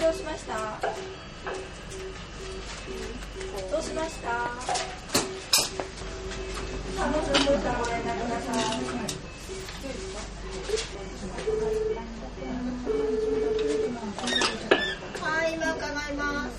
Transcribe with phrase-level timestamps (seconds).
[0.00, 0.54] どうしました？
[3.70, 4.30] どうしました？
[4.30, 4.50] さ
[6.98, 8.52] あもうちょっとしたらご連絡ください
[15.20, 16.50] はい今伺います。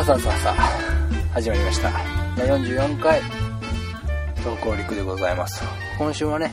[0.00, 1.92] あさあさあさあ、始まりました。
[2.34, 3.20] 第44回、
[4.42, 5.62] 投稿陸でございます。
[5.98, 6.50] 今週はね、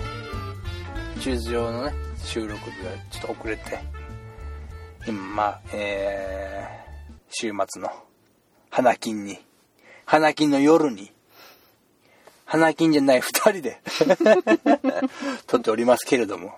[1.21, 1.93] 中日上のね、
[2.25, 3.79] 収録日がちょっと遅れて、
[5.07, 7.89] 今、まあ、えー、週末の
[8.69, 9.39] 花金に、
[10.03, 11.13] 花金の夜に、
[12.43, 13.79] 花金じゃない二人で
[15.47, 16.53] 撮っておりますけれども、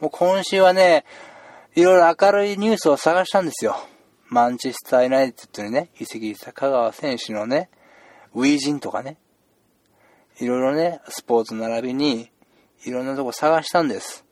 [0.00, 1.04] もう今週はね、
[1.74, 3.76] いろいろ明るいニュースを探したんですよ。
[4.30, 7.68] マンチェスター・ユナイテッドにね、移籍した香川選手のね、
[8.32, 9.16] ウィージンとかね、
[10.38, 12.30] いろいろね、スポーツ並びに、
[12.84, 14.24] いろんなとこ探したんです。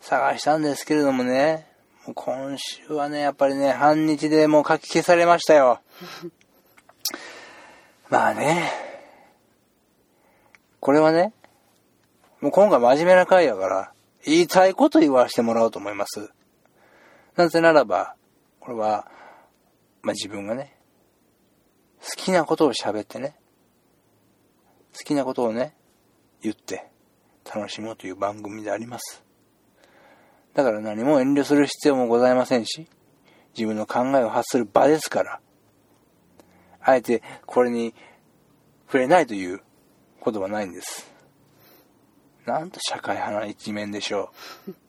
[0.00, 1.66] 探したんですけれどもね、
[2.06, 5.80] もう今週はね、やっぱりね、半日でもう書き消されましたよ。
[8.08, 8.70] まあね、
[10.78, 11.32] これはね、
[12.40, 13.92] もう今回真面目な回やから、
[14.24, 16.30] 言いたいこと言わせてもらおうと思います。
[17.34, 18.14] なぜならば、
[18.68, 19.10] これは、
[20.02, 20.76] まあ、自分がね、
[22.02, 23.34] 好きなことを喋ってね、
[24.92, 25.74] 好きなことをね、
[26.42, 26.90] 言って、
[27.46, 29.24] 楽しもうという番組であります。
[30.52, 32.86] だから何も遠慮する必要もございませんし、
[33.56, 35.40] 自分の考えを発する場ですから、
[36.82, 37.94] あえてこれに
[38.84, 39.62] 触れないという
[40.20, 41.10] ことはないんです。
[42.44, 44.30] なんと社会派な一面でしょ
[44.68, 44.87] う。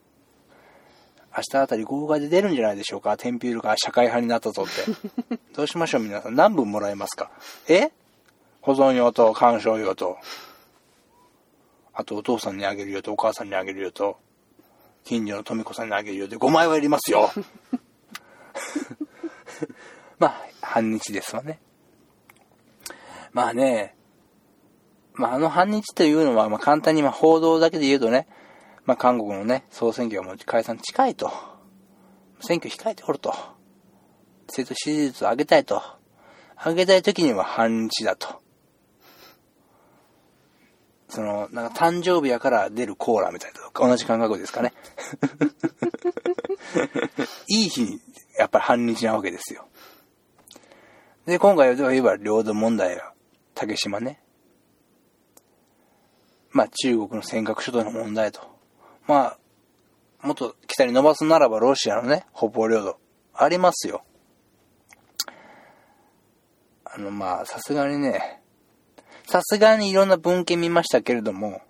[1.40, 3.16] 明日あたり号外で出るんじゃないでしょうか？
[3.18, 4.66] テンピュールが社会派になったぞっ
[5.28, 5.38] て。
[5.56, 6.36] どうしましょう皆さん？
[6.36, 7.32] 何分もらえますか？
[7.68, 7.92] え？
[8.62, 10.18] 保存用と鑑賞用と、
[11.94, 14.18] あとお父さんにあげるよとお母さんにあげるよと、
[15.06, 17.32] 近所の富子さんにあげるよで5枚はいりますよ。
[20.20, 21.60] まあ、半日ですわね。
[23.32, 23.96] まあね、
[25.14, 28.28] まあ、あの半日というのは、まあ、簡単にまあ報道だけで言うとね、
[28.90, 31.32] まあ、韓国のね、総選挙がもう解散近いと。
[32.40, 33.32] 選挙控えておると。
[34.48, 35.80] 政党支持率を上げたいと。
[36.66, 38.42] 上げたい時には半日だと。
[41.08, 44.74] その、なんか誕生日やから出るコーラみたいなと同じ感覚ですかね。
[47.48, 48.02] いい日、
[48.40, 49.68] やっぱり半日なわけですよ。
[51.28, 53.14] で、今回は言えば領土問題や
[53.54, 54.20] 竹島ね。
[56.50, 58.58] まあ中国の尖閣諸島の問題と。
[59.10, 59.36] ま
[60.22, 63.00] あ、もっと北に伸ばすならばロシアのね、北方領土、
[63.34, 64.04] ありますよ。
[66.86, 68.40] あの、まあ、さすがにね、
[69.26, 71.64] さすがにいろんな文献見ましたけれども、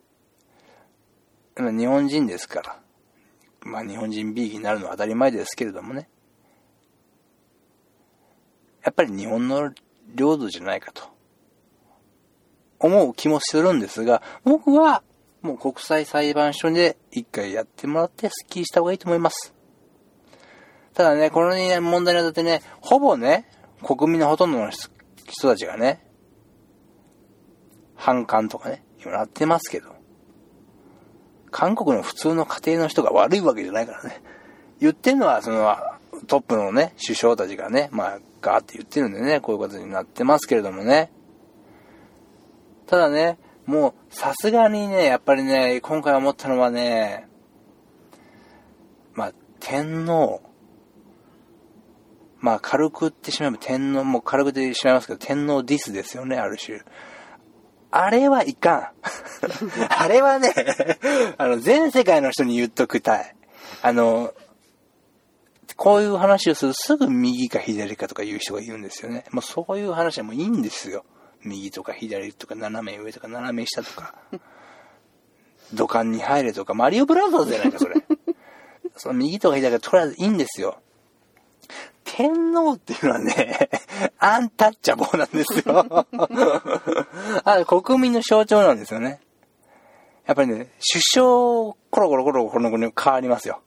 [1.55, 2.81] 日本人ですから、
[3.61, 6.09] まあ日本人 B になるのは当たり前ですけれどもね、
[8.83, 9.73] やっぱり日本の
[10.13, 11.03] 領土じゃないかと、
[12.79, 15.03] 思う気もするんですが、僕は
[15.41, 19.53] もう国際裁判所で一回やってもらってスッキリした方がいいと思います。
[20.93, 23.45] ただね、このね問題にあたってね、ほぼね、
[23.81, 26.05] 国民のほとんどの人たちがね、
[27.95, 29.99] 反感とかね、今なってますけど、
[31.51, 34.21] 韓国の普通の家庭の人が悪いわけじゃないからね。
[34.79, 35.75] 言ってるのは、その、
[36.27, 41.11] トップのね、首相たちがね、まあ、ガーって言ってるんでね、こういうことになってますけれどもね。
[42.87, 43.37] ただね、
[43.69, 47.27] もう、さすがにね、やっぱりね、今回思ったのはね、
[49.13, 50.41] まあ、天皇、
[52.39, 56.79] まあ、軽く言ってしまえば天皇、もう軽く言ってしまいますけど、天皇ディスですよね、ある種。
[57.91, 58.89] あれはいかん。
[59.87, 60.51] あれはね、
[61.37, 63.35] あの、全世界の人に言っときたい。
[63.83, 64.33] あの、
[65.75, 69.25] こういう話をするとすぐ右か左かとか言う人がいるんですよね。
[69.29, 71.05] もうそういう話はもういいんですよ。
[71.43, 74.15] 右とか左とか斜め上とか斜め下とか。
[75.73, 77.95] 土管に入れとか、マリオブラザーズじゃないか、それ。
[78.97, 80.79] その右とか左がとりあえずいいんですよ。
[82.03, 83.69] 天皇っていうのはね、
[84.17, 86.05] アンタッチャボーなんですよ。
[87.45, 89.21] あ国民の象徴なんですよね。
[90.25, 93.61] やっぱりね、首相、コロコロコロコロコロ変わりますよ。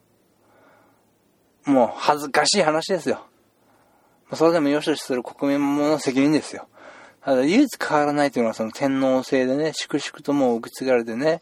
[1.65, 3.27] もう恥ずかしい話ですよ。
[4.35, 6.67] それでも良しとしする国民もの責任ですよ。
[7.25, 11.41] ただ唯一変わらないというのはその天皇制でね、粛々ともう受け継がれてね、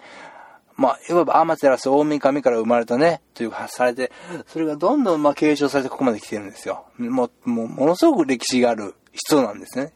[0.77, 4.11] まあ、いわばアマテラス大神から生まれたね、という発されて、
[4.47, 6.87] それがどんどんまあ継承されてここまで来てるんですよ。
[6.97, 9.93] もう、もう、ものすごく歴史がある人なんですね。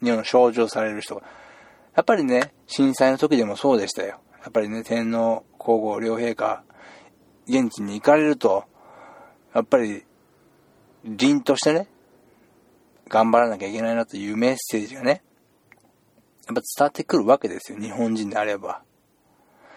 [0.00, 1.22] 日本の象徴される人が。
[1.96, 4.20] やっぱりね、震災の時でもそうでしたよ。
[4.42, 6.62] やっぱりね、天皇皇后両陛下、
[7.48, 8.64] 現地に行かれると、
[9.54, 10.04] やっぱり、
[11.04, 11.88] 凛としてね、
[13.12, 15.22] 頑張らなきゃいけないなというメッセージがね、
[16.46, 18.80] やっぱ伝わってくるわけですよ、日本人であれば。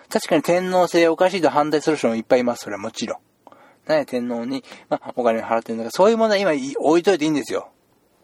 [0.10, 3.20] 確かに天皇制おかしいと反対する人もいっぱいいます、それはもちろん。
[3.90, 7.70] ね、天皇に、まあ、お金を払ってるんだから、そういう問題今置いといていいんですよ。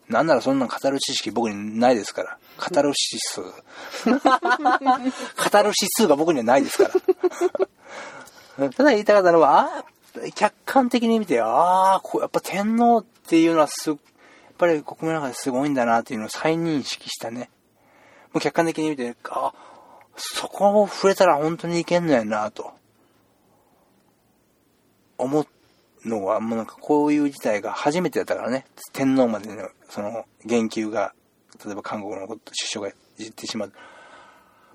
[0.07, 2.37] なんならそんな語る知識僕にないですから。
[2.57, 3.41] 語る指数。
[3.41, 3.49] 語
[5.59, 6.89] る指数が僕にはないですか
[8.57, 8.69] ら。
[8.69, 9.85] ただ言いたかったのは、
[10.35, 13.95] 客観的に見て、ああ、やっぱ天皇っていうのはす、っ
[14.61, 17.49] ぱり国民の中ですごいんだなっていうのを再認識したね。
[18.31, 19.53] もう客観的に見て、あ
[20.15, 22.71] そこを触れたら本当にいけんのやなと。
[25.17, 25.47] 思う
[26.07, 28.65] のは、もうなんかこういう事態が初めてだったからね。
[28.93, 31.13] 天皇までの、その、言及が、
[31.63, 33.73] 例えば韓国のこと首相が言ってしまう。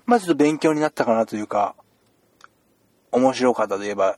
[0.05, 1.75] まあちょっと勉強になったかなというか、
[3.11, 4.17] 面白かったといえば、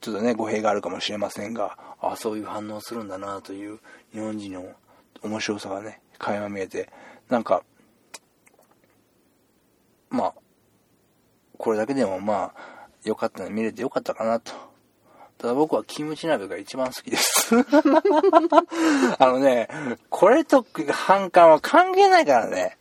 [0.00, 3.80] ちょっとね、語弊があるかもしれませんが、ああ、そういう反応するんだなという
[4.12, 4.64] 日本人の
[5.22, 6.90] 面白さがね、垣間見えて、
[7.28, 7.62] なんか、
[10.10, 10.34] まあ、
[11.58, 14.52] これだけでもまあ、良かったの見れて良かったかなと。
[15.38, 17.54] ただ僕はキムチ鍋が一番好きです
[19.18, 19.68] あのね、
[20.08, 22.78] これと反感は関係ないからね。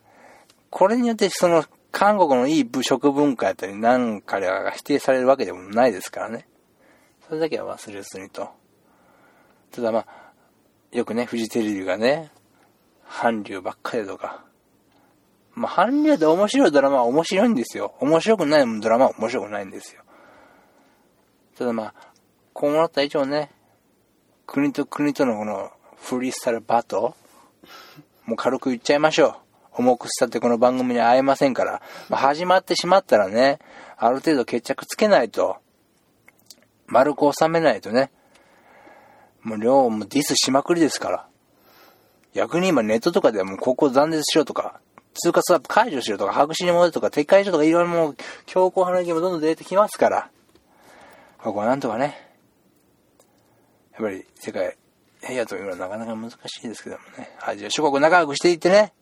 [0.70, 6.48] これによってその韓国のいい食文化やったり何かが否定されるわけでもないですからね。
[7.27, 8.50] それだけは忘れずにと。
[9.72, 10.07] ただまあ、
[10.92, 12.31] よくね、フジテレビがね、
[13.10, 14.44] 韓流ばっかりとか、
[15.54, 17.95] まあ、韓流で面白いドラマは面白いんですよ。
[18.00, 20.04] 面白くないドラマは面白くないんですよ。
[21.57, 21.94] ただまあ、
[22.54, 23.51] こうなった以上ね、
[24.45, 27.16] 国と国とのこのフリースタイルバト
[28.25, 29.36] もう軽く言っちゃいましょう。
[29.77, 31.81] 重くしたってこの番組に会えませんから。
[32.10, 33.60] まあ、始まってしまったらね、
[33.98, 35.57] ある程度決着つけないと、
[36.88, 38.12] 丸く収めないとね、
[39.42, 41.28] もう量もディスしまくりですから。
[42.34, 44.80] 逆に今ネットとかでもここ断絶しようとか、
[45.14, 48.16] 通貨スワップ解除しろとか、白紙に戻るとか、撤回しろとか、いろいろもう、
[48.46, 50.30] 強硬派の意見もどんどん出てきますから、
[51.42, 52.34] ここはなんとかね、
[53.94, 54.78] やっぱり世界
[55.22, 58.94] 平和というのはなかなか難しいですけどもね、アジア諸国仲良くしていってね、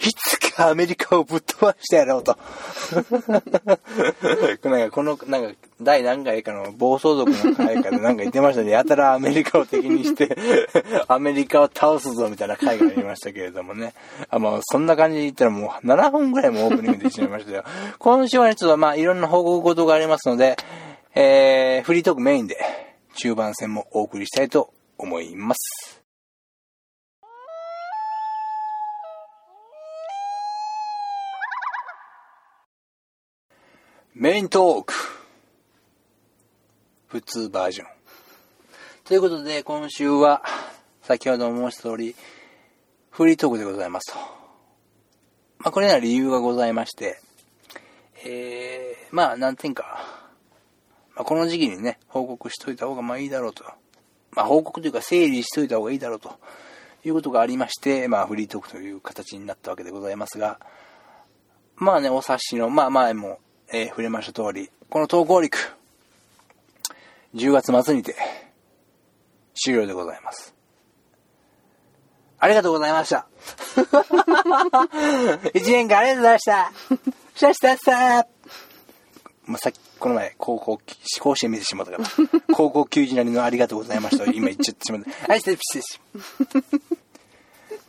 [0.00, 2.36] いつかアメリカをぶっ飛ばしてやろうと。
[3.28, 5.52] なんかこの、なんか、
[5.82, 8.70] 第何回かの暴走族の回からなんか言ってましたね。
[8.70, 10.36] やたらアメリカを敵にして
[11.08, 13.92] アメリカを倒すぞみたいな回がありましたけれどもね。
[14.30, 17.64] あ、まあ、そんな感じで言ったらもう7本ぐらいもオープニングでしまいましたよ。
[17.98, 20.56] 今週はね、ちょっとまあ、いろんな報告事がありますので、
[21.14, 22.56] えー、フリートークメインで
[23.16, 26.03] 中盤戦もお送りしたいと思います。
[34.16, 34.94] メイントーク。
[37.08, 37.86] 普通バージョン。
[39.02, 40.44] ということで、今週は、
[41.02, 42.14] 先ほど申した通り、
[43.10, 44.18] フリートークでございますと。
[45.58, 47.18] まあ、これなら理由がございまして、
[48.24, 50.30] えー、まあ、なんていうか、
[51.16, 53.64] まあ、この時期にね、報告しといた方がまあいいだろうと。
[54.30, 56.38] まあ、報告というか整理しといた方がいいだろうと
[57.04, 60.60] いうことがありまして、まあ、フリートークという形になったわけでございますが、
[61.74, 63.40] まあね、お察しの、まあ前も
[63.76, 65.58] えー、触れました通り、この投稿陸、
[67.34, 68.14] 10月末にて、
[69.52, 70.54] 終了でございます。
[72.38, 73.26] ありがとうございました。
[75.54, 76.72] 一年間ありがとうございました。
[77.34, 78.28] シャシタさ
[79.44, 80.80] まあ、さっき、この前、高校、
[81.18, 82.08] 甲子園見てしまったから、
[82.54, 84.26] 高校球児なりのありがとうございました。
[84.26, 85.32] 今言っちゃってしまった。
[85.32, 86.00] はい、失礼し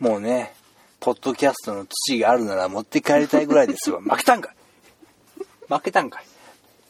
[0.00, 0.52] もうね、
[0.98, 4.00] ポッドキャストの土があるなら持って帰りたいぐらいですわ。
[4.00, 4.55] 負けたんか
[5.68, 6.24] 負けたんかい。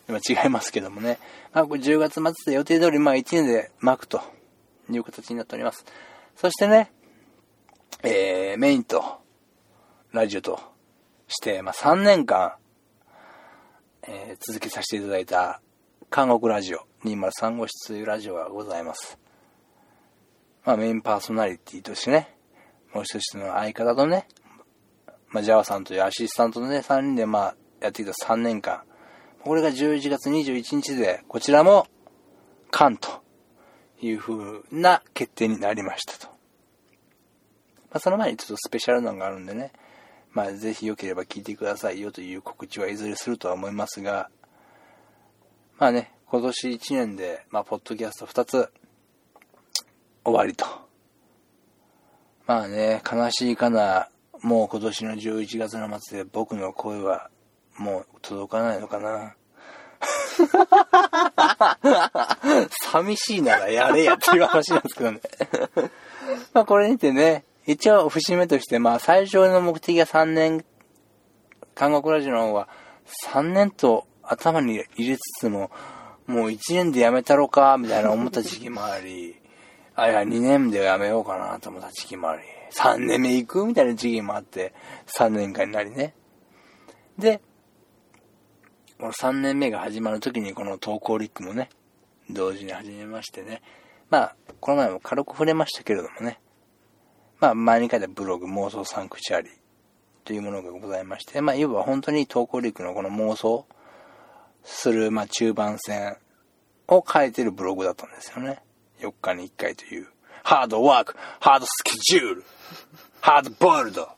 [0.09, 1.19] 今違いますけどもね。
[1.53, 4.21] まあ、10月末で予定通り、まあ1年で巻くと
[4.91, 5.85] いう形になっております。
[6.37, 6.93] そしてね、
[8.03, 9.03] えー、メインと、
[10.13, 10.61] ラジオと
[11.29, 12.55] して、まあ3年間、
[14.03, 15.61] えー、続けさせていただいた、
[16.09, 19.19] 韓国ラジオ、203号室というラジオがございます。
[20.65, 22.37] まあメインパーソナリティとしてね、
[22.93, 24.29] もう一つの相方とね、
[25.29, 28.83] まあ、ジャワさんというアシスタントのね、3人でまあ、やってきた3年間。
[29.43, 31.87] これが11月21日で、こちらも、
[32.71, 33.23] 完と
[34.01, 36.27] いう風な決定になりましたと。
[36.27, 36.33] ま
[37.95, 39.73] あ、その前にちょっとスペシャルなのがあるんでね、
[40.33, 44.29] まあ、ぜひ良ければ聞いてくださいよという告知はいずれするとは思いますが、
[45.79, 48.73] まあね、今年1年で、まあ、ポッドキャスト2つ、
[50.25, 50.67] 終わりと。
[52.47, 54.09] まあね、悲しいかな、
[54.43, 57.31] もう今年の11月の末で僕の声は
[57.79, 59.35] もう届かないのかな。
[62.93, 65.21] 寂しいならやれやっていう話なんですけどね。
[66.53, 70.65] まあこれにてね、一応節目として、まあ最初の目的が3年、
[71.75, 72.69] 韓国ラジオの方は
[73.27, 75.71] 3年と頭に入れつつも、
[76.27, 79.41] もう1年でやめたろか、みたいな思った時期もあり、
[79.95, 82.43] あ、いや、2年でやめようかなと思った時期もあり、
[82.73, 83.65] 3年目行く？
[83.65, 84.75] みたいな時期もあって、
[85.07, 86.15] 3年間になりね。
[87.17, 87.41] で、
[88.99, 91.69] この3年目が始まる時にこの投稿リックもね、
[92.31, 93.61] 同時に始めましてね。
[94.09, 96.41] まあ、この前も軽く触れましたけれどもね。
[97.39, 99.51] まあ、前に書いたブログ妄想サンクチュアリ
[100.25, 103.67] というものがございまして、まあ、いわば本当に投稿リックのこの妄想
[104.65, 106.17] する、まあ、中盤戦
[106.89, 108.61] を書いてるブログだったんですよね。
[109.01, 110.09] 4日に1回という。
[110.43, 112.45] ハードワーク、ハードスケジュール、
[113.21, 114.09] ハードボイルド、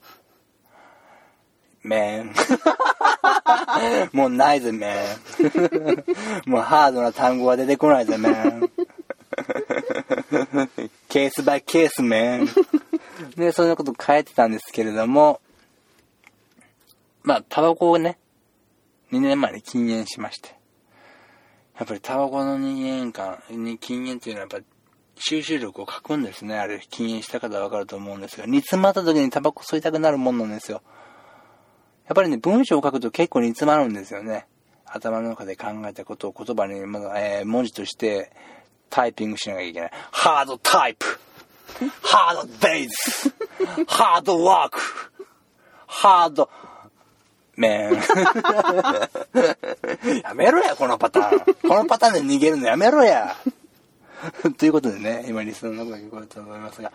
[1.83, 2.33] メン。
[4.13, 4.95] もうないぜ、メ
[6.45, 6.49] ン。
[6.49, 8.71] もうハードな単語は出てこないぜ、メン。
[11.07, 12.47] ケースバイケース、メン。
[13.35, 15.41] で、そんなこと書いてたんですけれども、
[17.23, 18.17] まあ、タバコをね、
[19.11, 20.55] 2年前に禁煙しまして。
[21.77, 24.65] やっぱりタバコの2年間に禁煙っていうのはやっぱ
[25.15, 26.57] 収集力を書くんですね。
[26.57, 30.81] あれ、禁煙した方はわかると思うんですが、煮詰まった時にタバコ吸いたくなるもんなんですよ。
[32.09, 34.47] やっぱりね、文章を書くと結構煮詰まるんですよね。
[34.83, 38.31] 頭の中で考えたことを言葉に、まだ、えー、文字として
[38.89, 39.91] タイピングしなきゃいけない。
[40.11, 41.05] ハードタイプ
[42.01, 42.93] ハードデイズ
[43.87, 44.79] ハードワーク
[45.85, 46.49] ハード、
[47.55, 47.93] メン。
[50.23, 51.39] やめろや、このパターン。
[51.69, 53.35] このパターンで逃げるのやめろや。
[54.57, 56.91] ということでね、今リスナーの声が聞こえたと思いますが、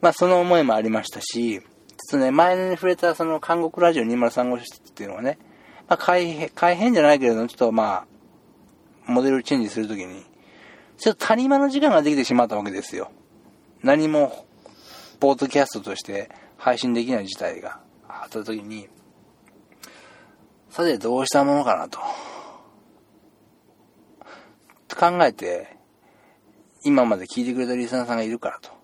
[0.00, 1.62] まあその思いもありましたし、
[1.98, 5.36] ちょっとね、前に触れたその韓国ラジオ2035室っていうのはね、
[5.88, 8.06] まあ改変、改変じゃないけれども、ちょっとまあ、
[9.10, 10.24] モデルチェンジするときに、
[10.96, 13.10] ちょっと谷間の時間ができてしまったわけですよ。
[13.82, 14.46] 何も、
[15.18, 18.88] ポートキャストとして配信できない事態があったときに、
[20.70, 21.98] さてどうしたものかなと。
[24.86, 25.76] と考えて、
[26.84, 28.77] 今まで聞いてくれたリスナーさんがいるからと。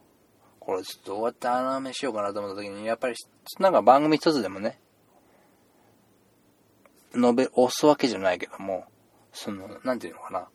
[0.65, 3.15] これちょっとどうやって穴埋めしようかなと思った時に、やっぱり、
[3.59, 4.79] なんか番組一つでもね、
[7.15, 8.87] 述べ、押すわけじゃないけども、
[9.33, 10.49] その、なんていうのかな。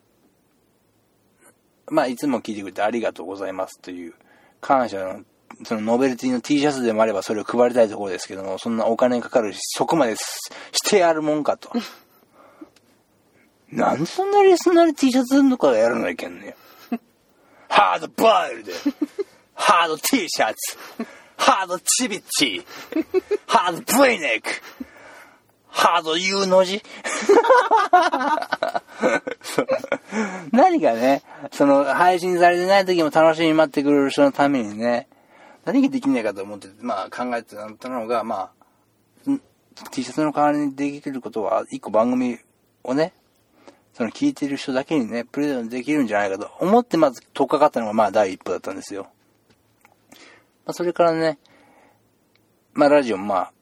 [1.87, 4.13] まあ、いつも聞いてくれてありがとうございますという
[4.61, 5.21] 感謝の、
[5.63, 11.71] そのノベルティの T シャツでもあればそれを配りたいところですけども、そんなお金かかるし、そこまでしてやるもんかと。
[13.71, 16.55] なんでそんなリスナー T シャツとかやらないけんね
[17.69, 18.71] ハードボイルド
[19.61, 20.77] ハード T シャツ
[21.37, 22.65] ハードチビッチ
[23.45, 24.49] ハード V ネック
[25.67, 26.81] ハード U の字
[30.51, 35.07] 何かね、その配信されてない時も楽しみに待ってくれる人のためにね、
[35.65, 38.51] 何ができないかと思って、まあ考えてたのが、ま
[39.25, 39.29] あ、
[39.91, 42.39] T シャツの代わりにできることは、一個番組
[42.83, 43.13] をね、
[43.93, 49.07] その聞いてる人だけにね、プレゼントできるんじゃないかと思ってまず取っかかったのがまあ第一歩だったんですよ。
[50.69, 51.39] まあそれからね、
[52.73, 53.53] まあラジオまあ、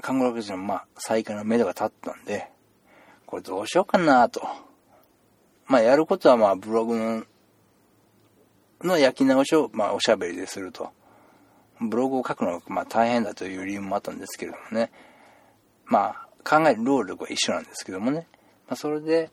[0.00, 2.52] 看護ラジオまあ再開の目処が立ったんで、
[3.26, 4.42] これどうしようかなと。
[5.66, 7.24] まあやることはまあブログの
[8.84, 10.92] の焼き直しをまあおしゃべりですると。
[11.80, 14.92] ブログを書くのがまあ大変だという理由もあったんですけれどもね。
[15.86, 18.28] まあ考える労力は一緒なんですけどもね。
[18.68, 19.32] まあそれで、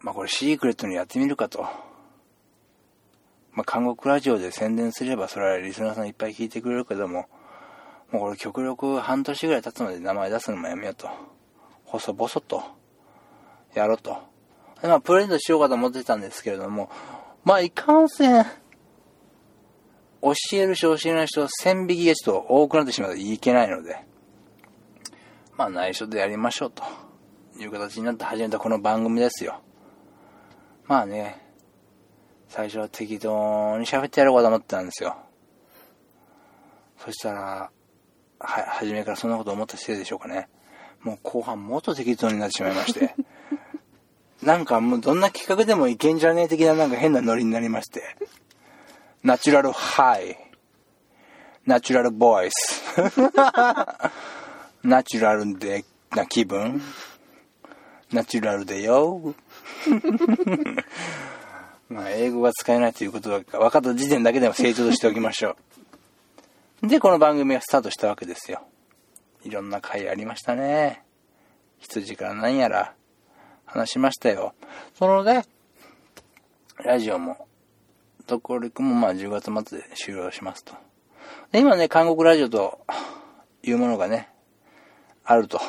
[0.00, 1.66] まあこれシークレットにやってみるかと。
[3.54, 7.28] まあ韓国ラジオで宣伝すればそれはリスナーさんいっぱい聞いてくれるけども、
[8.10, 11.08] もうこれ極力半年ぐらい経つまで名前出すのもやめようと。
[11.84, 12.62] 細々と、
[13.74, 14.16] やろうと。
[14.82, 16.90] でまあプレゼントしようかと思ってたんですけれども、
[17.44, 18.44] まあいかんせん、
[20.22, 24.04] 教える人教えない人、線引きがちょっと多くなってしまうといけないので、
[25.56, 26.82] まあ内緒でやりましょうと
[27.60, 29.60] いう形になって始めたこの番組ですよ。
[30.86, 31.43] まあね、
[32.56, 35.16] 最初は適当に喋ってやろうかと思ってたんですよ。
[36.98, 37.70] そしたら、は、
[38.38, 40.48] 初めからそんなこと思ったせいでしょうかね。
[41.02, 43.16] もう後半もっと適当になってしまいまして。
[44.40, 48.02] なんかもうどんな企画でもいけんじゃねえ的ななんか変なノリになりまして。
[49.24, 50.36] ナチュラルハイ。
[51.66, 52.84] ナチュラルボイス。
[54.84, 56.80] ナチュラルでな気分。
[58.12, 59.34] ナチュラルでよ。
[61.94, 65.56] まあ、英語が使えないということが分かった時点だけでも成長としておきましょ
[66.82, 66.88] う。
[66.88, 68.66] で、この番組がスタートしたわけですよ。
[69.44, 71.04] いろんな回ありましたね。
[71.78, 72.94] 羊から何やら
[73.64, 74.54] 話しましたよ。
[74.98, 75.44] そのね、
[76.78, 77.46] ラジオも、
[78.26, 80.74] トコリクもまあ10月末で終了しますと。
[81.52, 82.80] で、今ね、韓国ラジオと
[83.62, 84.30] いうものがね、
[85.22, 85.60] あると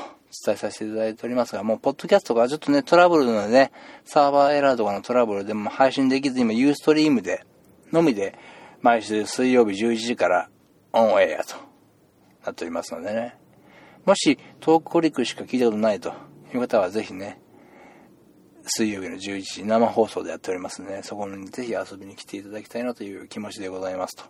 [0.44, 3.72] 伝えさせていただいておりますが、もう、ポッドキャストがちょっとね、トラブルなのでね、
[4.04, 7.46] サーバーエラーとかのトラブルでも配信できず、今、ユーストリームで、
[7.92, 8.38] のみで、
[8.82, 10.50] 毎週水曜日11時から
[10.94, 11.56] オンエアと
[12.46, 13.38] なっておりますのでね。
[14.06, 16.14] もし、トークコリックしか聞いたことないと
[16.54, 17.40] いう方は、ぜひね、
[18.68, 24.24] 水曜日の11時生放送でやっておりますので、そこにぜひ遊びに来ていただきたいなという気持ちでございますと。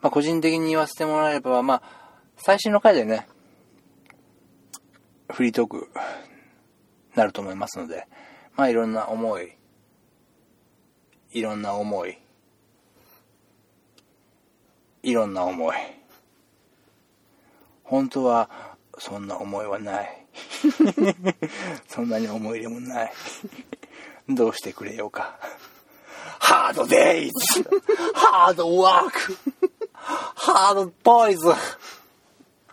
[0.00, 1.82] まあ、個人的に言わせてもらえれば、まあ、
[2.36, 3.26] 最新の回でね、
[5.30, 5.88] フリートーク
[7.14, 8.06] なると思いますので、
[8.56, 9.56] まあいろんな思い、
[11.32, 12.18] いろんな思い、
[15.02, 15.76] いろんな思い。
[17.82, 18.50] 本当は
[18.98, 20.26] そんな思いはない。
[21.88, 23.12] そんなに思い入れもない。
[24.28, 25.38] どうしてくれようか。
[26.38, 27.62] ハードデイズ
[28.14, 29.36] ハードワーク
[30.00, 31.52] ハードボーイズ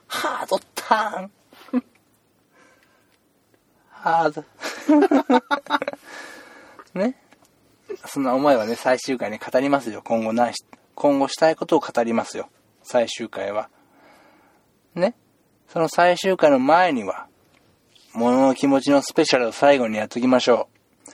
[0.08, 4.44] ハードターンード。
[7.00, 7.16] ね？
[8.06, 10.02] そんな思いはね、最終回に語りますよ。
[10.04, 10.64] 今後ないし、
[10.96, 12.50] 今後したいことを語りますよ。
[12.84, 13.70] 最終回は。
[14.94, 15.16] ね？
[15.68, 17.28] その最終回の前には、
[18.14, 20.70] 物の気持ちのスペシャルを最後にやっときましょ
[21.08, 21.12] う。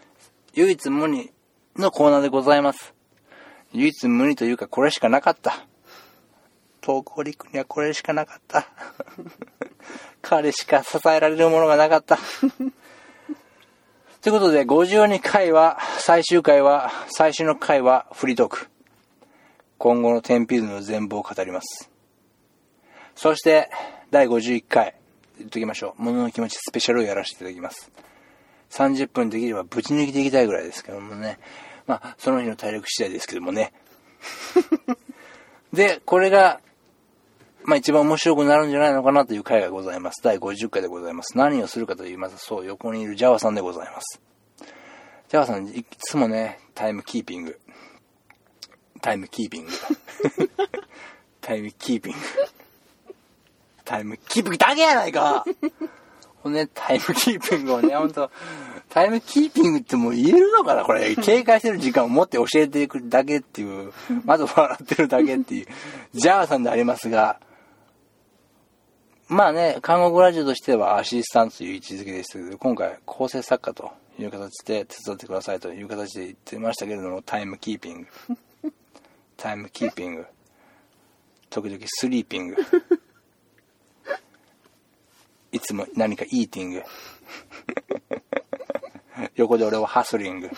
[0.54, 1.32] 唯一無二
[1.78, 2.94] のコーナーでございます。
[3.74, 5.66] 唯一無二というかこれしかなかった。
[6.82, 8.68] 東京陸にはこれしかなかった。
[10.22, 12.20] 彼しか支えられるものがなかった。
[14.22, 18.70] ということで、52回は、最終回は、最終の回はフリートーク。
[19.80, 21.90] 今後のテンピの全貌を語ります。
[23.16, 23.72] そして、
[24.12, 24.94] 第51回、
[25.40, 26.04] 言っときましょう。
[26.04, 27.90] ものの気持ちスペシャルをやらせていただきます。
[28.70, 31.40] 30分できればぶち抜きでいきたいぐらいですけどもね。
[31.88, 33.74] まあ、その日の体力次第ですけどもね。
[35.74, 36.62] で、これが、
[37.64, 40.22] まあ一番面白くなるんじゃないのかなという回がございます。
[40.24, 41.38] 第50回でございます。
[41.38, 44.22] 何をするかと言いますと、そう、横にいるジャワさんでございます。
[45.30, 47.60] ジャワさん、いつもね、タイムキーピング。
[49.02, 49.72] タイムキーピング。
[51.42, 52.20] タイムキーピング。
[53.86, 55.46] タイムキーピングだけやないか
[56.44, 58.32] ほんね、タイムキーピングをね、ほんと、
[58.90, 60.84] タイムキーピングってもう言えるのかな？
[60.84, 63.94] これ、警戒してる時間を持って教えていくだけっていう、
[64.26, 65.68] まず笑ってるだけっていう、
[66.14, 67.40] ジャワさんでありますが、
[69.32, 73.90] まあね、韓国ラジオとしてはアシスタントという位置づけでしたけど、今回構成作家と
[74.20, 78.08] いう形で手伝ってくださいという形で言ってましたけれども、タイムキーピング。
[79.38, 80.26] タイムキーピング。
[81.50, 82.58] 時々スリーピング。
[85.54, 86.84] いつも何かイーティング。
[89.36, 90.50] 横で俺はハスリング。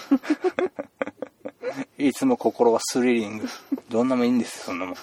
[1.99, 3.47] いつも心はスリリング。
[3.89, 4.95] どんなもいいんですよ、そんなもん。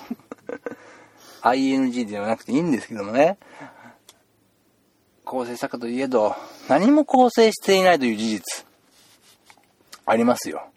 [1.42, 3.38] ING ではなくていいんですけどもね。
[5.24, 6.34] 構成作家といえど、
[6.68, 8.66] 何も構成していないという事実、
[10.04, 10.70] ありますよ。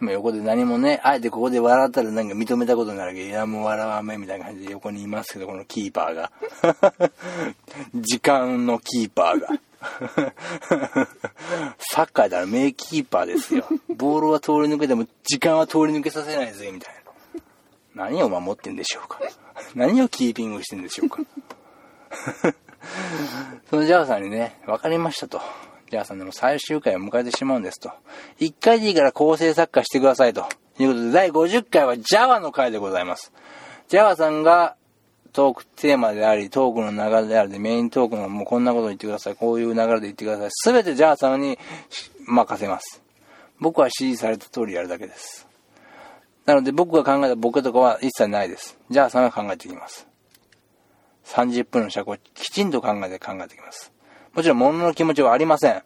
[0.00, 6.32] 今横で何もね、あえてここで笑ったらなんか認めたことになるけど、いやもう笑わめみたいな感じで横にいますけど、このキーパーが。
[7.94, 9.48] 時間のキーパーが。
[11.78, 13.66] サッカーだら名キーパーですよ。
[13.96, 16.94] ボールは通り抜けても時間は通り抜けさせないぜ、みたい
[17.94, 18.06] な。
[18.06, 19.20] 何を守ってんでしょうか。
[19.74, 21.18] 何をキーピングしてんでしょうか。
[23.70, 25.40] そのジャワさんにね、分かりましたと。
[25.90, 27.90] ジャワさんでも最終回を迎えてしまうんですと。
[28.38, 30.46] 一回でいいから構成作家してくださいと。
[30.78, 33.32] いうことで、第50回はジャワの回でございます。
[33.88, 34.76] ジャワさんが
[35.32, 39.36] トークテーマであり、トークの流れであり、メイントークのもうこんなこと言ってください。
[39.36, 40.48] こういう流れで言ってください。
[40.50, 41.58] すべてジャワさんに
[42.26, 43.02] 任せます。
[43.60, 45.43] 僕は指示された通りやるだけです。
[46.46, 48.78] なので僕が考えたボケとかは一切ないです。
[48.90, 50.06] ジャワさんが考えていきます。
[51.26, 53.92] 30分の尺をきちんと考えて考えていきます。
[54.34, 55.82] もちろん物の気持ちはありません。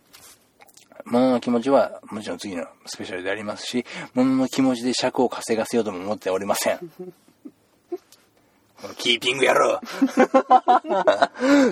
[1.04, 6.78] 物の気持ちはもちろん次のスペシャルでありますし、物の気持ちで尺を稼がせようとも思っておりません。
[8.96, 9.80] キーピングやろう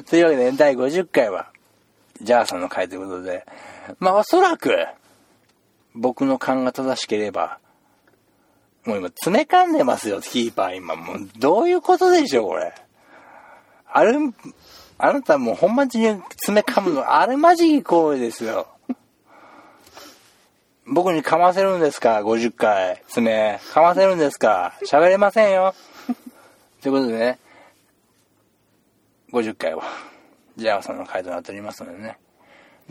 [0.05, 1.51] というわけで、第50回は、
[2.21, 3.47] ジャーさんの回ということで、
[4.01, 4.75] まあおそらく、
[5.95, 7.59] 僕の勘が正しければ、
[8.87, 10.95] もう今詰め噛んでますよ、キーパー今。
[10.95, 12.73] もうどういうことでしょう、これ。
[13.93, 14.17] あれ、
[14.99, 18.69] あなたもう本町に詰め噛むの、 あれマジ行為ですよ。
[20.87, 23.03] 僕に噛ませるんですか ?50 回。
[23.09, 23.59] 爪。
[23.73, 25.75] 噛ませるんですか喋れませんよ。
[26.81, 27.41] ということでね、
[29.33, 29.83] 50回は、
[30.57, 32.19] ジャワさんの回となっておりますのでね。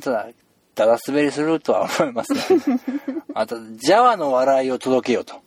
[0.01, 0.27] ただ、
[0.75, 2.41] ただ滑りするとは思いますね。
[3.33, 5.44] あと、ジャワの笑いを届けようと。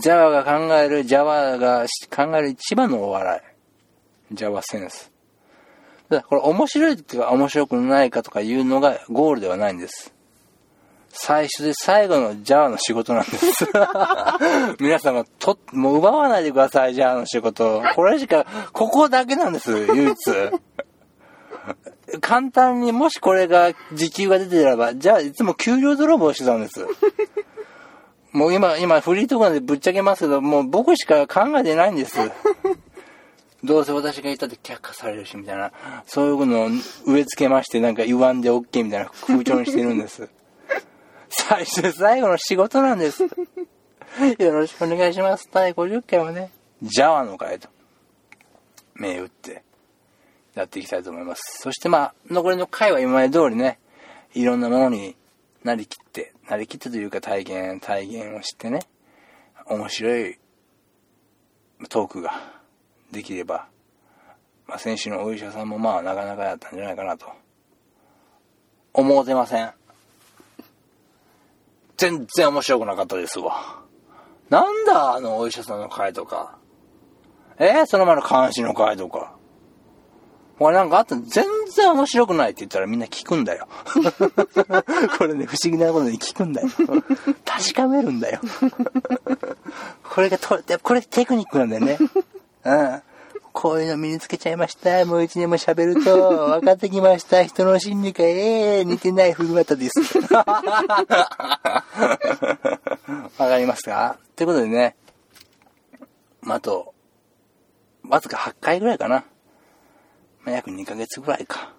[0.00, 3.40] ジャワが考える、ジャワが考える一番のお笑
[4.30, 4.34] い。
[4.34, 5.12] ジャワセンス。
[6.08, 10.12] だこれ面白いっていうか面白くないかとかいうのがゴールではないんです。
[11.10, 13.68] 最初で最後のジャワの仕事なんです。
[14.82, 17.84] 皆様、と、もう奪わないでください、ジャワの仕事。
[17.94, 20.16] これしか、ここだけなんです、唯一。
[22.20, 26.84] 簡単にもしこれが時給が出てたらば、じゃあいつも給料泥棒してたんです。
[28.34, 32.18] もう今、今フリートークなんでぶっちゃけますけど、もう僕しか考えてないんです。
[33.62, 35.70] どうせ私が言ったって却下されるし、みたいな、
[36.04, 36.68] そういうのを
[37.06, 40.28] 植え付けまして、なんか言わんで OK みたいな空調にしてるんです。
[41.30, 43.22] 最初で最後の仕事なんです。
[43.22, 43.28] よ
[44.52, 45.48] ろしくお願いします。
[45.52, 46.50] 第50回はね、
[46.82, 47.68] ジャワの回と、
[48.94, 49.62] 銘打って、
[50.54, 51.60] やっていきたいと思います。
[51.62, 53.78] そしてまあ、残りの回は今まで通りね、
[54.34, 55.14] いろんなものに
[55.62, 58.80] なりきって、なりきってというか体験、体験をしてね、
[59.66, 60.38] 面白い
[61.88, 62.32] トークが
[63.10, 63.68] できれば、
[64.66, 67.26] まあ、先週のお医者さんもまあなかなかやったんじゃないかなと。
[68.92, 69.72] 思うてません。
[71.96, 73.82] 全然面白くなかったですわ。
[74.50, 76.58] なんだあのお医者さんの回とか。
[77.58, 79.36] えー、その前の監視の回とか。
[80.58, 83.66] これなんかあった全然面白くないって言ったらみんな聞くんだよ。
[85.18, 86.68] これね、不思議なことに聞くんだよ。
[87.44, 88.40] 確かめるんだよ。
[90.04, 91.98] これがと、これテクニックなんだよね。
[92.64, 93.02] うん。
[93.52, 95.04] こういうの身につけちゃいました。
[95.04, 97.44] もう一年も喋ると分かってきました。
[97.44, 100.00] 人の心理がええー、似てない風型です。
[100.34, 100.44] わ
[103.38, 104.18] かりますか？
[104.34, 104.96] ということでね、
[106.42, 106.94] まあ、あと、
[108.08, 109.24] わずか8回ぐらいかな。
[110.44, 111.74] まあ、約2ヶ月ぐらいか。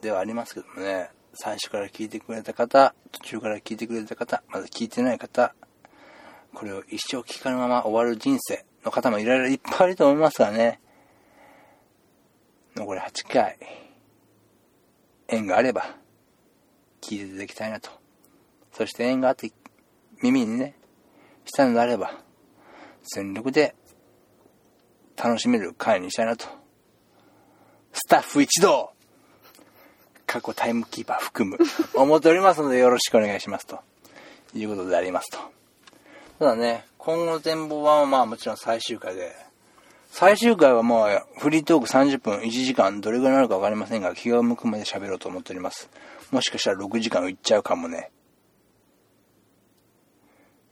[0.00, 5.54] ではありますけどもね、最初から聞いてくれた方、途中から聞いてくれた方、まだ聞いてない方、
[6.54, 10.80] これを一生聞かぬまま終わる人生の方もいろいろいっぱいいると思いますがね、
[12.76, 13.58] 残り8回、
[15.26, 15.96] 縁があれば、
[17.00, 17.90] 聞いていただきたいなと。
[18.72, 19.52] そして縁があって、
[20.22, 20.74] 耳にね、
[21.44, 22.22] したのであれば、
[23.02, 23.74] 全力で
[25.16, 26.57] 楽しめる回にしたいなと。
[27.98, 28.92] スタッフ一同
[30.26, 31.58] 過去タイムキーパー含む、
[31.94, 33.80] 思っておりますのでよろしくお願いしますと。
[34.54, 35.38] いうことでありますと。
[36.38, 39.34] ただね、今後の展望はまあもちろん最終回で、
[40.10, 45.90] 最終回はもうフリートーク30分、1時間、どれぐらいになるかわかりませんが、気が向くまで喋ろうと思っております。
[46.30, 48.10] もしかしたら6時間いっちゃうかもね。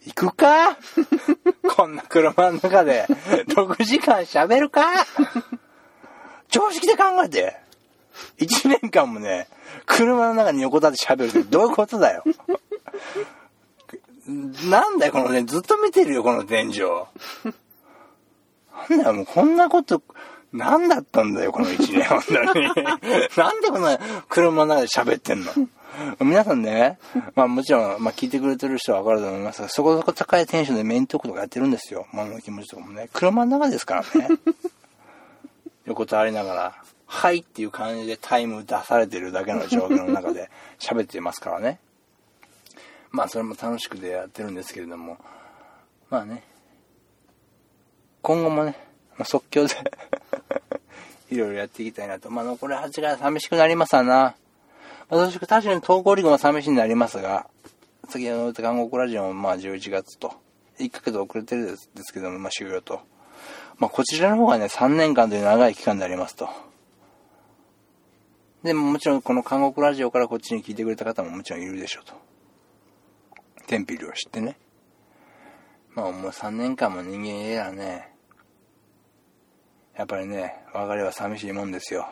[0.04, 0.78] 行くか？
[1.76, 4.86] こんな車の中で6時間喋るか？
[6.56, 7.56] 常識で考えて。
[8.38, 9.46] 1年間もね、
[9.84, 12.24] 車の中に横立って喋るってどういうことだよ。
[14.26, 16.80] なんだよ、このね、ずっと見てるよ、この天井。
[18.88, 20.02] なんだよ、もうこんなこと、
[20.52, 22.64] なんだったんだよ、この一年、本当に。
[23.36, 25.52] なんでこんな車の中で喋ってんの
[26.20, 26.98] 皆さんね、
[27.34, 32.06] まあもちろん、まあ聞いてくれてる人はわかると思いますが、そこそこ高いテンションでメイントークとかやってるんですよ。
[32.12, 33.08] 物の気持ちとかもね。
[33.12, 34.28] 車の中ですからね。
[35.86, 41.78] 横たわりながら、はいっていう感じでタイム出されてるだけの状況の中で 喋ってますからね。
[43.10, 45.16] まあそれも楽しくでやってるんですけれども、
[46.10, 46.42] まあね、
[48.22, 48.76] 今後もね、
[49.16, 49.74] まあ、即興で
[51.30, 52.30] いろいろやっていきたいなと。
[52.30, 54.34] まあ残り8が寂しくなりますわな。
[55.08, 57.48] 私、確かに投稿リグも寂しいになりますが、
[58.08, 60.34] 先ほど言った韓国ラジオもまあ11月と、
[60.80, 63.00] 1ヶ月遅れてるですですけども、まあ終了と。
[63.78, 66.48] まあこちらの方がね、3年間という長い期間でありますと。
[68.62, 72.14] でももちろんこの韓国ラジオからこっちに聞いてくれた方ももちろんいるでしょうと。
[73.66, 74.56] 天日量知ってね。
[75.94, 78.12] まあもう3年間も人間いればね、
[79.96, 82.06] やっぱりね、別れは寂しいもんですよ。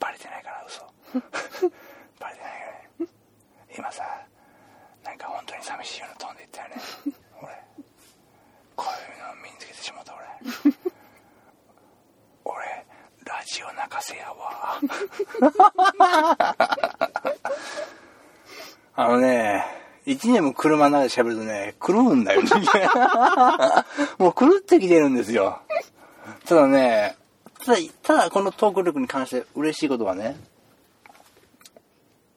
[0.00, 0.82] バレてないから嘘。
[2.18, 2.66] バレてないか
[2.98, 3.12] らね。
[3.76, 4.04] 今さ、
[5.04, 6.82] なんか本当に寂しいようなトーンで言ったよね。
[7.40, 7.66] 俺。
[8.74, 9.05] こういう
[12.44, 12.86] 俺。
[13.26, 14.80] ラジオ泣かせやわ。
[18.94, 19.64] あのね、
[20.06, 23.84] 一年も車の中で喋るとね、狂うんだよ、人 間
[24.18, 25.60] もう狂ってきてるんですよ。
[26.46, 27.16] ただね、
[27.64, 30.36] ただ、ただこのトーク力に関して嬉しいことはね、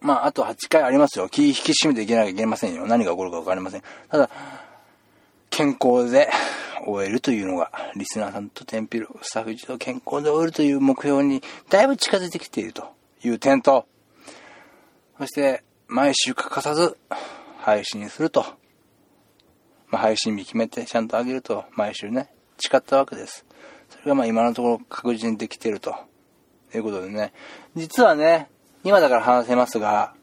[0.01, 1.29] まあ、あと8回ありますよ。
[1.29, 2.87] 気引き締めていけなきゃいけませんよ。
[2.87, 3.83] 何が起こるかわかりません。
[4.09, 4.29] ただ、
[5.59, 6.29] 健康で
[6.87, 12.85] 終えるというのが、リスナーさんとテンピロスタッフ一同健康で終えるという目標に、だいぶ近づいてきていると
[13.25, 13.85] いう点と、
[15.17, 16.97] そして、毎週欠かさず、
[17.57, 18.45] 配信すると。
[19.89, 23.45] まあ、配信日決めてちゃんと上げると、毎週ね、誓ったわけです。
[23.89, 25.93] それがまあ今のところ確実にできていると。
[26.73, 27.33] いうことでね。
[27.75, 28.49] 実はね、
[28.85, 30.13] 今だから話せますが、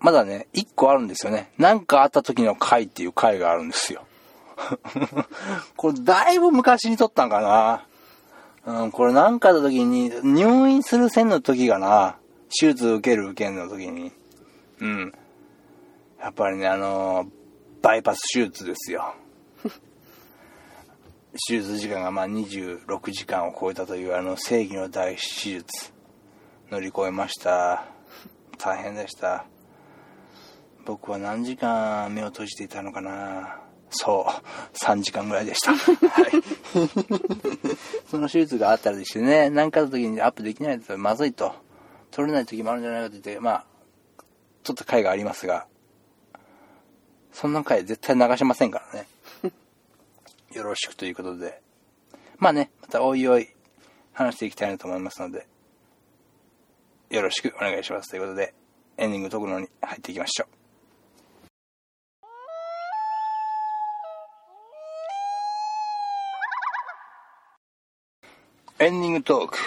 [0.00, 1.52] まだね、一個あるんですよね。
[1.58, 4.04] なんかあった時の回っていう回があるんですよ。
[5.76, 8.82] これだいぶ昔に撮ったんかな。
[8.82, 12.16] うん、これなんかあった時に、入院する線の時がな、
[12.48, 14.12] 手術受ける受けんの時に、
[14.80, 15.12] うん。
[16.20, 17.40] やっぱりね、あのー
[17.82, 19.14] バイパス手術ですよ。
[21.48, 25.92] 手術時間がまあ26時間を超えたというあの正義の大手術
[26.70, 27.86] 乗り越えました
[28.58, 29.44] 大変でした
[30.84, 33.60] 僕は何時間目を閉じていたのかな。
[33.90, 35.74] そう3時間ぐらいでした。
[35.74, 36.30] はい。
[38.08, 41.54] その手術があったらでしてね何かの時にアップできないとまずいと。
[42.10, 43.64] 取れない時もあるんじゃないかと言ってまあ
[44.64, 45.66] 撮った回がありますが。
[47.32, 49.52] そんな回絶対流しませんからね。
[50.52, 51.62] よろしくということで。
[52.38, 53.54] まあね、またおいおい
[54.12, 55.46] 話していきたいなと思いますので、
[57.10, 58.54] よろしくお願いしますということで、
[58.96, 60.59] エンディングトークの方に入っていきましょう。
[68.82, 69.58] エンディングトーク。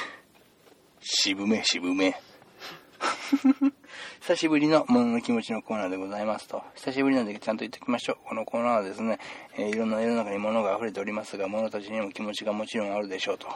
[0.99, 2.19] 渋め渋め。
[4.21, 6.63] 久しぶりの物の気持ちのコーナーでございますと。
[6.73, 8.17] 久しぶりなんでちゃんと言っておきましょう。
[8.27, 9.19] このコーナーはですね、
[9.55, 13.47] えーいろんな世の中に物が溢れておりますが、物たちにも気持ちがもちろんあるでしょうと。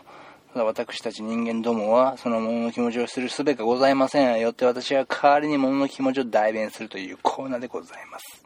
[0.53, 4.39] ただ私たち人間どもは、その物の気持ちをする術がございません。
[4.39, 8.45] よって私は代わりに物の気持ちを代弁するというコーナーでございます。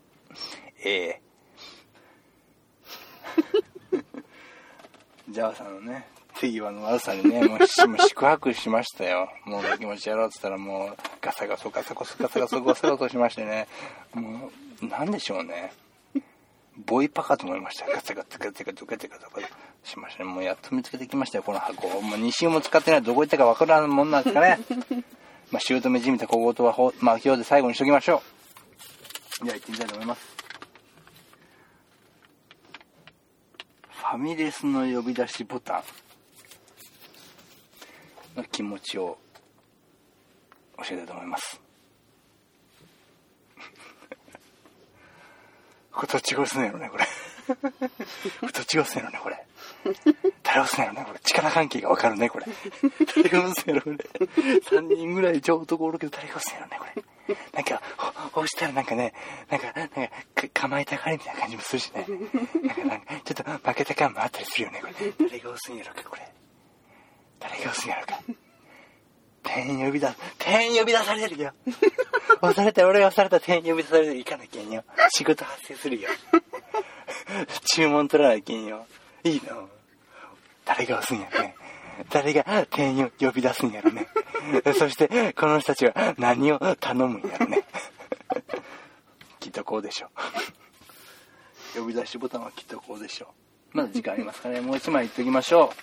[0.85, 1.21] ええ
[5.27, 6.07] ジャワさんのね、
[6.41, 7.73] 手際の悪さにね、もうし
[8.09, 9.31] 宿泊しましたよ。
[9.45, 13.67] もう気持ちやろうって言ったらもうガサガサガサゴソガサガサゴサゴソしましてね、
[14.15, 14.49] も
[14.81, 15.71] う、なんでしょうね。
[16.87, 17.85] ボイパかと思いました。
[17.85, 19.47] ガツガツガツガツガツガツガツ
[19.83, 20.29] しましたね。
[20.29, 21.87] もうやっと見つけてきましたよ、この箱。
[22.01, 24.57] もう2週も使ってないどこ行ったかわからんもんなんですかね。
[25.51, 28.23] まあ、姑じみた小言はほ、まあ、今日で最後にしときましょ
[29.41, 29.45] う。
[29.45, 30.21] じゃあ行ってみたいと思います。
[33.89, 35.83] ファミレスの呼び出しボタン
[38.35, 39.17] の気持ちを
[40.77, 41.61] 教えたいと思います。
[45.91, 47.05] これどっちが押すんやろね、これ。
[47.45, 49.45] これどっちが押すんやろね、これ。
[50.43, 51.19] 誰が押すんやろね、これ。
[51.19, 52.45] 力関係がわかるね、これ。
[53.15, 53.97] 誰が押すんやろ、これ。
[53.97, 57.35] 3人ぐらいちょうどおるけど、誰が押すんやろね、これ。
[57.53, 57.81] なんか、
[58.33, 59.13] 押したらなんかね、
[59.49, 59.93] なんか、なんか、
[60.35, 62.05] か構えたがりみたいな感じもするしね。
[62.63, 64.93] なんか、なんか、ちょっと負けた感もあったりするよね、これ。
[65.27, 66.40] 誰が押すんやろか、これ。
[67.41, 68.19] 誰が押すんやろか。
[69.43, 70.15] 店員呼び出す。
[70.37, 71.51] 店員呼び出されるよ。
[72.41, 74.15] 押された、俺が押された店員呼び出される。
[74.15, 74.83] 行かなきゃいけんよ。
[75.09, 76.09] 仕事発生するよ。
[77.65, 78.85] 注文取らなきゃいけんよ。
[79.23, 79.67] いいの
[80.65, 81.55] 誰が押すんやろね。
[82.09, 84.07] 誰が店員を呼び出すんやろね。
[84.77, 87.63] そして、この人たちは何を頼むんやろね。
[89.39, 90.07] きっとこうでしょ
[91.75, 91.79] う。
[91.79, 93.33] 呼び出しボタンはきっとこうでしょ
[93.73, 93.77] う。
[93.77, 94.61] まだ時間ありますかね。
[94.61, 95.77] もう一枚言っておきましょう。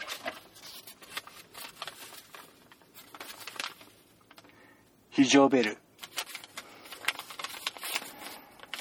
[5.18, 5.76] 非常ベル。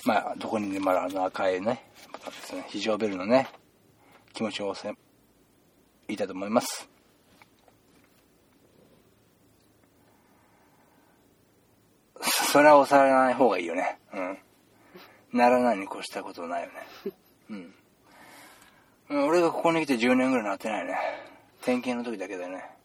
[0.06, 1.84] まあ、どこにでもあるあの赤いね、
[2.26, 2.63] ですね。
[2.67, 3.47] 非常ベルのね、
[4.36, 4.95] 気持ちを押せ、
[6.08, 6.88] 言いたいと思います。
[12.21, 13.97] それは押されない方がいいよね。
[14.13, 14.38] うん。
[15.34, 17.13] ならないに越したことないよね。
[17.50, 17.73] うん。
[19.10, 21.00] うん俺がここに来て10年ぐらいなってないね。
[21.63, 22.76] 点検の時だけだよね。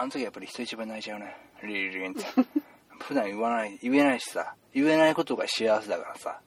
[0.00, 1.36] あの時やっぱり人一番泣いちゃうね。
[1.64, 2.22] リリリンって。
[3.02, 6.40] 普段言わない、言えないしさ、言えないことが幸せだからさ。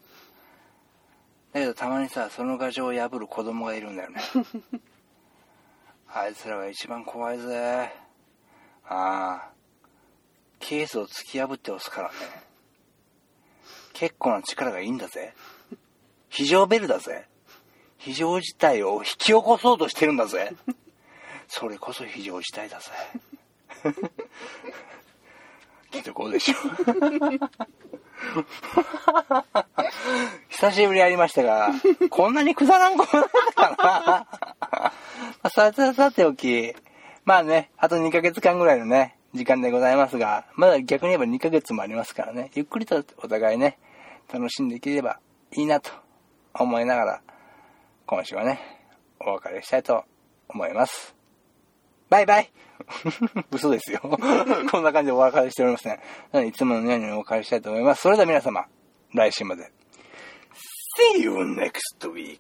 [1.52, 4.22] だけどたまにさ、その牙城を破る子供がいるんだよね。
[6.08, 7.94] あいつらが一番怖いぜ。
[8.86, 9.52] ああ。
[10.60, 12.16] ケースを突き破って押すからね。
[13.92, 15.34] 結構な力がいいんだぜ。
[16.30, 17.28] 非常ベルだぜ。
[17.98, 20.56] 非常事態を引き起こそうとしてるんだぜ。
[21.50, 22.92] それこそ非常事態だぜ。
[25.92, 26.58] きっとこうでしょう。
[30.50, 31.72] 久しぶりやりましたが、
[32.10, 34.28] こんなにくだらんことだったか
[35.44, 35.50] な。
[35.50, 36.76] さてさておき、
[37.26, 43.78] まあね、あと2ヶ月間ぐらいのね、時間でございますが、まだ逆に言えば2ヶ月もありますからね、ゆっくりとお互いね、
[44.32, 45.20] 楽しんでいければ
[45.52, 45.92] いいなと
[46.54, 47.22] 思いながら、
[48.06, 48.60] 今週はね、
[49.20, 50.04] お別れしたいと
[50.48, 51.21] 思います。
[52.12, 52.52] バイバイ
[53.52, 54.02] 嘘ですよ
[54.70, 56.02] こんな感じでお別れしておりますね。
[56.34, 58.02] なので、いつものようにお別れしたいと思います。
[58.02, 58.66] それでは皆様、
[59.14, 59.72] 来週まで。
[61.16, 61.72] See you next
[62.12, 62.40] week.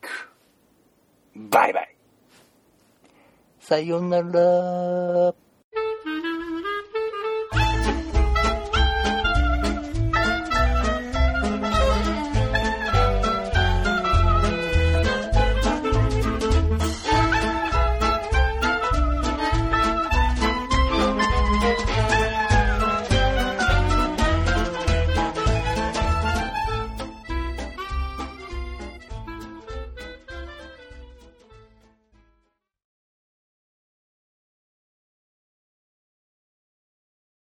[1.35, 1.95] バイバイ。
[3.61, 5.33] さよなら。